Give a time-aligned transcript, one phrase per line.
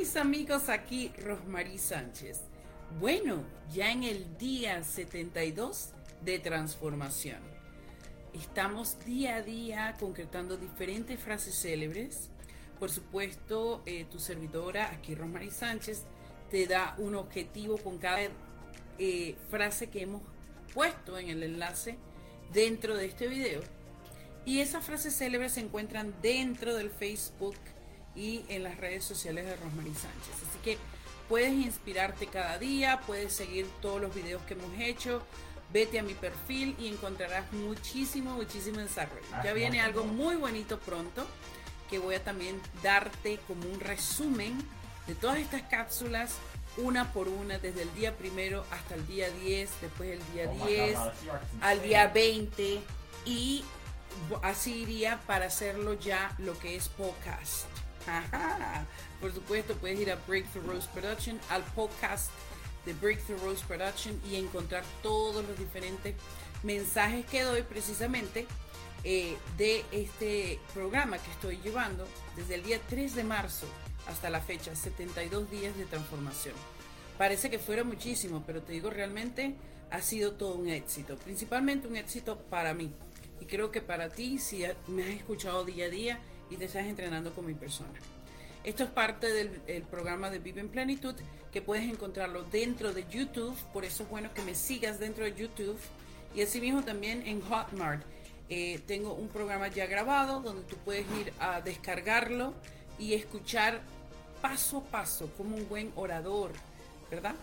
[0.00, 2.40] Mis amigos, aquí Rosmarie Sánchez.
[2.98, 5.90] Bueno, ya en el día 72
[6.24, 7.40] de transformación.
[8.32, 12.30] Estamos día a día concretando diferentes frases célebres.
[12.78, 16.04] Por supuesto, eh, tu servidora, aquí Rosmarie Sánchez,
[16.50, 18.20] te da un objetivo con cada
[18.98, 20.22] eh, frase que hemos
[20.72, 21.98] puesto en el enlace
[22.54, 23.60] dentro de este video.
[24.46, 27.56] Y esas frases célebres se encuentran dentro del Facebook
[28.14, 30.34] y en las redes sociales de Rosmarie Sánchez.
[30.48, 30.78] Así que
[31.28, 35.22] puedes inspirarte cada día, puedes seguir todos los videos que hemos hecho.
[35.72, 39.26] Vete a mi perfil y encontrarás muchísimo, muchísimo desarrollo.
[39.44, 41.24] Ya viene algo muy bonito pronto
[41.88, 44.56] que voy a también darte como un resumen
[45.06, 46.34] de todas estas cápsulas
[46.76, 50.98] una por una, desde el día primero hasta el día 10, después el día 10,
[51.60, 52.80] al día 20
[53.24, 53.64] y
[54.42, 57.66] así iría para hacerlo ya lo que es podcast.
[59.20, 62.30] Por supuesto, puedes ir a Breakthrough Rose Production, al podcast
[62.84, 66.14] de Breakthrough Rose Production y encontrar todos los diferentes
[66.62, 68.46] mensajes que doy precisamente
[69.04, 72.06] eh, de este programa que estoy llevando
[72.36, 73.66] desde el día 3 de marzo
[74.06, 76.54] hasta la fecha, 72 días de transformación.
[77.16, 79.54] Parece que fuera muchísimo, pero te digo, realmente
[79.90, 82.92] ha sido todo un éxito, principalmente un éxito para mí.
[83.40, 86.86] Y creo que para ti, si me has escuchado día a día, y te estás
[86.86, 87.98] entrenando con mi persona.
[88.62, 91.14] Esto es parte del programa de Vive en Plenitud,
[91.50, 95.34] que puedes encontrarlo dentro de YouTube, por eso es bueno que me sigas dentro de
[95.34, 95.78] YouTube
[96.34, 98.02] y asimismo también en Hotmart.
[98.48, 102.52] Eh, tengo un programa ya grabado donde tú puedes ir a descargarlo
[102.98, 103.80] y escuchar
[104.42, 106.52] paso a paso como un buen orador,
[107.10, 107.34] ¿verdad?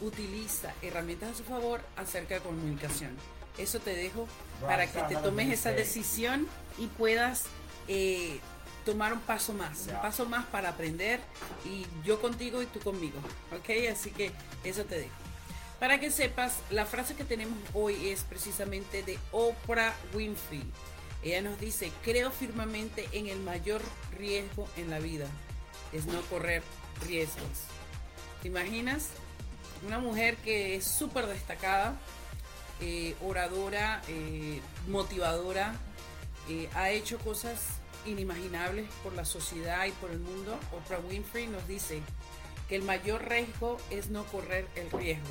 [0.00, 3.10] Utiliza herramientas a su favor acerca de comunicación.
[3.58, 4.26] Eso te dejo
[4.60, 6.46] para que te tomes esa decisión
[6.78, 7.44] y puedas
[7.88, 8.40] eh,
[8.84, 11.20] tomar un paso más, un paso más para aprender
[11.64, 13.18] y yo contigo y tú conmigo,
[13.56, 13.90] ¿ok?
[13.90, 14.32] Así que
[14.64, 15.14] eso te dejo.
[15.78, 20.62] Para que sepas, la frase que tenemos hoy es precisamente de Oprah Winfrey.
[21.24, 23.82] Ella nos dice, creo firmemente en el mayor
[24.16, 25.26] riesgo en la vida,
[25.92, 26.62] es no correr
[27.04, 27.66] riesgos.
[28.42, 29.08] ¿Te imaginas?
[29.86, 31.96] Una mujer que es súper destacada,
[32.80, 35.74] eh, oradora, eh, motivadora,
[36.48, 41.66] eh, ha hecho cosas inimaginables por la sociedad y por el mundo, Oprah Winfrey nos
[41.68, 42.00] dice
[42.68, 45.28] que el mayor riesgo es no correr el riesgo.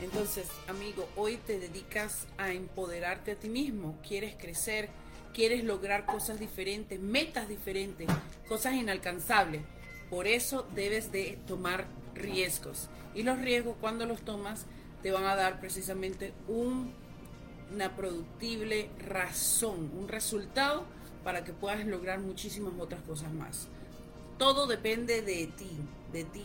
[0.00, 4.88] Entonces, amigo, hoy te dedicas a empoderarte a ti mismo, quieres crecer,
[5.32, 8.08] quieres lograr cosas diferentes, metas diferentes,
[8.48, 9.62] cosas inalcanzables.
[10.10, 12.88] Por eso debes de tomar riesgos.
[13.14, 14.66] Y los riesgos cuando los tomas
[15.02, 16.92] te van a dar precisamente un,
[17.72, 20.86] una productible razón, un resultado
[21.24, 23.68] para que puedas lograr muchísimas otras cosas más.
[24.38, 25.70] Todo depende de ti,
[26.12, 26.44] de ti,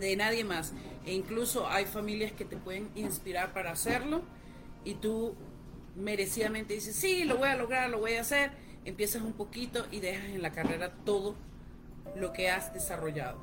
[0.00, 0.72] de nadie más.
[1.06, 4.22] E incluso hay familias que te pueden inspirar para hacerlo
[4.84, 5.34] y tú
[5.96, 8.50] merecidamente dices, sí, lo voy a lograr, lo voy a hacer.
[8.84, 11.34] Empiezas un poquito y dejas en la carrera todo
[12.16, 13.38] lo que has desarrollado.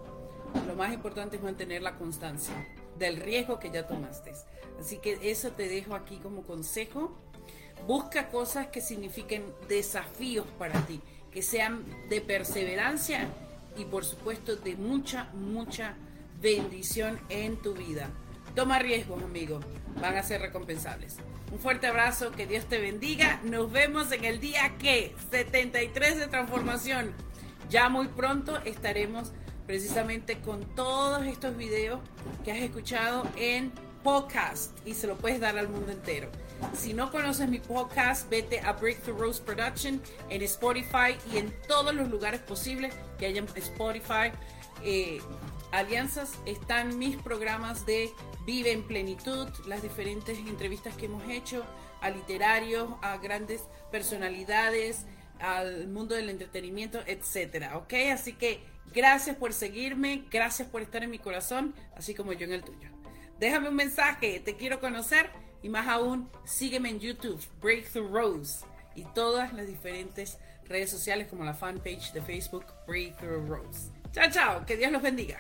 [0.68, 2.54] Lo más importante es mantener la constancia
[2.98, 4.31] del riesgo que ya tomaste.
[4.80, 7.16] Así que eso te dejo aquí como consejo
[7.88, 11.01] Busca cosas que signifiquen desafíos para ti,
[11.31, 13.30] que sean de perseverancia
[13.77, 15.95] y por supuesto de mucha, mucha
[16.42, 18.10] bendición en tu vida.
[18.56, 19.63] Toma riesgos, amigos,
[20.01, 21.18] van a ser recompensables.
[21.51, 23.39] Un fuerte abrazo, que Dios te bendiga.
[23.44, 27.13] Nos vemos en el día que 73 de transformación.
[27.69, 29.31] Ya muy pronto estaremos
[29.66, 32.00] precisamente con todos estos videos
[32.44, 33.72] que has escuchado en
[34.06, 36.30] podcast y se lo puedes dar al mundo entero.
[36.78, 40.00] Si no conoces mi podcast, vete a Breakthrough Rose Production
[40.30, 44.31] en Spotify y en todos los lugares posibles que haya Spotify.
[44.84, 45.19] Eh,
[45.72, 48.12] alianzas están mis programas de
[48.46, 51.66] Vive en Plenitud, las diferentes entrevistas que hemos hecho
[52.00, 55.08] a literarios, a grandes personalidades,
[55.40, 57.94] al mundo del entretenimiento, etcétera, ¿ok?
[58.13, 58.60] Así que
[58.94, 62.94] gracias por seguirme, gracias por estar en mi corazón, así como yo en el tuyo.
[63.40, 65.30] Déjame un mensaje, te quiero conocer
[65.62, 68.66] y más aún, sígueme en YouTube, Breakthrough Rose
[68.96, 70.38] y todas las diferentes
[70.68, 73.92] redes sociales como la fanpage de Facebook, Breakthrough Rose.
[74.12, 75.38] Chao, chao, que Dios los bendiga.